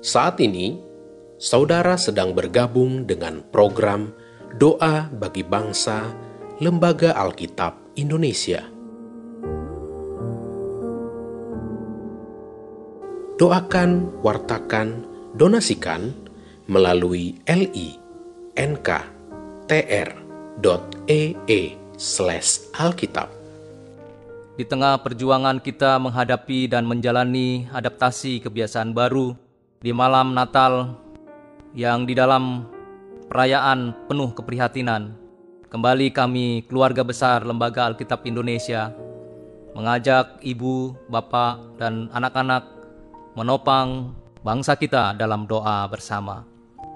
[0.00, 0.80] Saat ini,
[1.36, 4.16] saudara sedang bergabung dengan program
[4.56, 6.08] Doa bagi Bangsa
[6.56, 8.64] Lembaga Alkitab Indonesia.
[13.36, 15.04] Doakan, wartakan,
[15.36, 16.16] donasikan
[16.64, 18.00] melalui li.nk.tr.ee
[22.00, 23.28] slash alkitab.
[24.56, 29.49] Di tengah perjuangan kita menghadapi dan menjalani adaptasi kebiasaan baru
[29.80, 30.92] di malam Natal
[31.72, 32.68] yang di dalam
[33.32, 35.16] perayaan penuh keprihatinan,
[35.72, 38.92] kembali kami keluarga besar Lembaga Alkitab Indonesia
[39.72, 42.68] mengajak ibu, bapak, dan anak-anak
[43.32, 44.12] menopang
[44.44, 46.44] bangsa kita dalam doa bersama.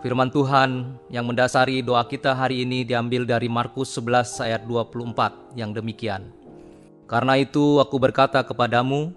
[0.04, 5.72] Firman Tuhan yang mendasari doa kita hari ini diambil dari Markus 11 ayat 24 yang
[5.72, 6.28] demikian.
[7.08, 9.16] Karena itu aku berkata kepadamu,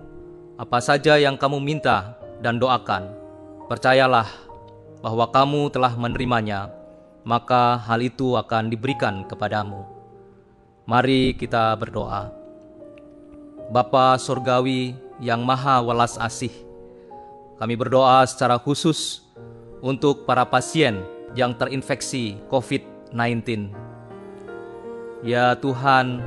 [0.55, 3.16] apa saja yang kamu minta dan doakan,
[3.67, 4.27] percayalah
[5.03, 6.71] bahwa kamu telah menerimanya,
[7.27, 9.83] maka hal itu akan diberikan kepadamu.
[10.87, 12.31] Mari kita berdoa.
[13.67, 16.51] Bapa Surgawi yang maha welas asih,
[17.59, 19.19] kami berdoa secara khusus
[19.83, 21.03] untuk para pasien
[21.35, 23.75] yang terinfeksi COVID-19.
[25.27, 26.23] Ya Tuhan,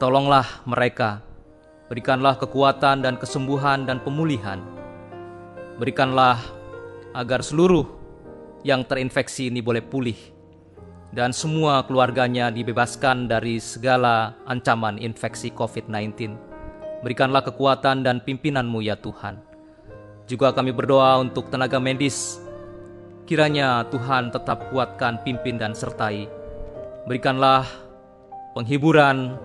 [0.00, 1.20] tolonglah mereka,
[1.92, 4.73] berikanlah kekuatan dan kesembuhan dan pemulihan.
[5.80, 6.38] Berikanlah
[7.14, 7.86] agar seluruh
[8.62, 10.16] yang terinfeksi ini boleh pulih
[11.14, 16.34] dan semua keluarganya dibebaskan dari segala ancaman infeksi COVID-19.
[17.02, 19.54] Berikanlah kekuatan dan pimpinanmu ya Tuhan
[20.24, 22.40] juga kami berdoa untuk tenaga medis.
[23.24, 26.28] Kiranya Tuhan tetap kuatkan, pimpin, dan sertai.
[27.08, 27.64] Berikanlah
[28.52, 29.36] penghiburan,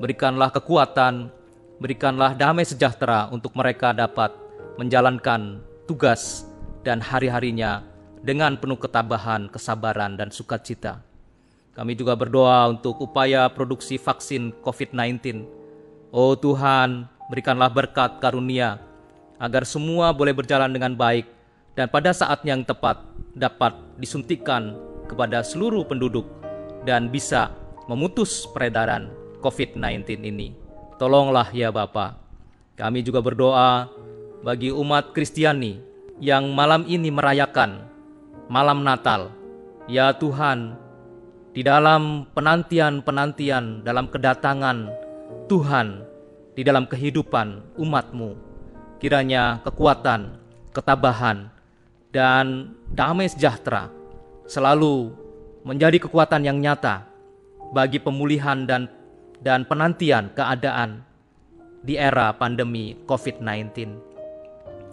[0.00, 1.28] berikanlah kekuatan,
[1.76, 4.32] berikanlah damai sejahtera untuk mereka dapat
[4.80, 6.44] menjalankan tugas
[6.84, 7.80] dan hari-harinya
[8.20, 11.00] dengan penuh ketabahan, kesabaran, dan sukacita.
[11.72, 15.48] Kami juga berdoa untuk upaya produksi vaksin COVID-19.
[16.12, 18.82] Oh Tuhan, berikanlah berkat karunia
[19.40, 21.24] agar semua boleh berjalan dengan baik
[21.78, 22.98] dan pada saat yang tepat
[23.38, 24.74] dapat disuntikan
[25.06, 26.26] kepada seluruh penduduk
[26.82, 27.54] dan bisa
[27.86, 29.08] memutus peredaran
[29.40, 30.52] COVID-19 ini.
[30.98, 32.18] Tolonglah ya Bapa.
[32.74, 33.86] Kami juga berdoa
[34.42, 35.78] bagi umat Kristiani
[36.22, 37.86] yang malam ini merayakan
[38.46, 39.34] malam Natal.
[39.88, 40.76] Ya Tuhan,
[41.56, 44.92] di dalam penantian-penantian dalam kedatangan
[45.48, 46.04] Tuhan
[46.52, 48.36] di dalam kehidupan umatmu
[49.00, 50.36] kiranya kekuatan,
[50.74, 51.48] ketabahan,
[52.10, 53.88] dan damai sejahtera
[54.44, 55.14] selalu
[55.64, 57.06] menjadi kekuatan yang nyata
[57.72, 58.90] bagi pemulihan dan
[59.38, 61.06] dan penantian keadaan
[61.82, 64.17] di era pandemi COVID-19.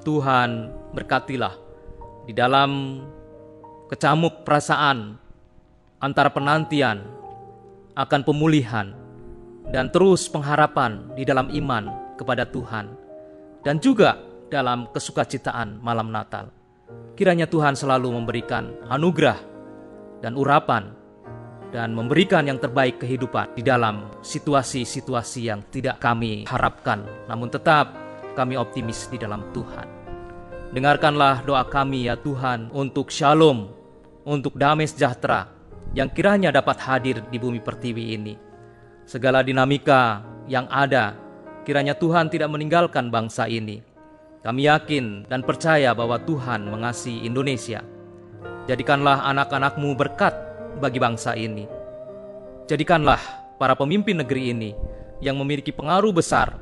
[0.06, 1.58] Tuhan berkatilah
[2.30, 3.02] di dalam
[3.90, 5.18] kecamuk perasaan
[5.98, 7.02] antara penantian
[7.98, 8.94] akan pemulihan
[9.74, 12.94] dan terus pengharapan di dalam iman kepada Tuhan
[13.66, 14.22] dan juga
[14.54, 16.54] dalam kesukacitaan malam Natal.
[17.18, 19.42] Kiranya Tuhan selalu memberikan anugerah
[20.22, 20.94] dan urapan
[21.74, 28.05] dan memberikan yang terbaik kehidupan di dalam situasi-situasi yang tidak kami harapkan, namun tetap
[28.36, 29.88] kami optimis di dalam Tuhan.
[30.76, 33.72] Dengarkanlah doa kami ya Tuhan untuk shalom,
[34.28, 35.48] untuk damai sejahtera
[35.96, 38.36] yang kiranya dapat hadir di bumi pertiwi ini.
[39.08, 40.20] Segala dinamika
[40.52, 41.26] yang ada
[41.66, 43.82] Kiranya Tuhan tidak meninggalkan bangsa ini.
[44.46, 47.82] Kami yakin dan percaya bahwa Tuhan mengasihi Indonesia.
[48.70, 50.38] Jadikanlah anak-anakmu berkat
[50.78, 51.66] bagi bangsa ini.
[52.70, 53.18] Jadikanlah
[53.58, 54.78] para pemimpin negeri ini
[55.26, 56.62] yang memiliki pengaruh besar,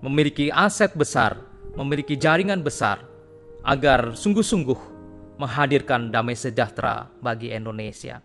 [0.00, 1.40] memiliki aset besar,
[1.76, 3.04] memiliki jaringan besar,
[3.66, 4.96] agar sungguh-sungguh
[5.36, 8.24] menghadirkan damai sejahtera bagi Indonesia.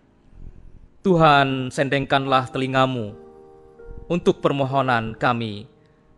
[1.01, 3.17] Tuhan, sendengkanlah telingamu
[4.05, 5.65] untuk permohonan kami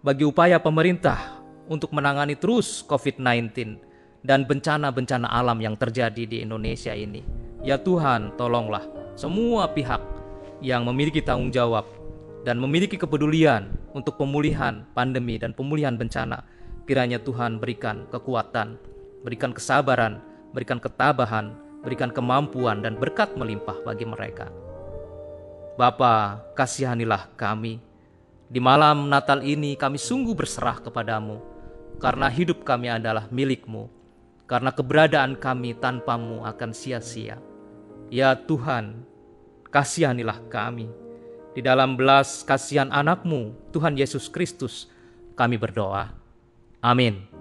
[0.04, 1.40] bagi upaya pemerintah
[1.72, 3.80] untuk menangani terus COVID-19
[4.28, 7.24] dan bencana-bencana alam yang terjadi di Indonesia ini.
[7.64, 8.84] Ya Tuhan, tolonglah
[9.16, 10.04] semua pihak
[10.60, 11.88] yang memiliki tanggung jawab
[12.44, 16.44] dan memiliki kepedulian untuk pemulihan pandemi dan pemulihan bencana.
[16.84, 18.76] Kiranya Tuhan berikan kekuatan,
[19.24, 20.20] berikan kesabaran,
[20.52, 24.52] berikan ketabahan, berikan kemampuan dan berkat melimpah bagi mereka.
[25.80, 27.94] Bapa, kasihanilah kami
[28.54, 31.42] di malam Natal ini kami sungguh berserah kepadamu,
[31.98, 33.90] karena hidup kami adalah milikmu,
[34.46, 37.42] karena keberadaan kami tanpamu akan sia-sia.
[38.14, 39.10] Ya Tuhan,
[39.74, 40.86] kasihanilah kami.
[41.54, 44.90] Di dalam belas kasihan anakmu, Tuhan Yesus Kristus,
[45.38, 46.10] kami berdoa.
[46.82, 47.33] Amin.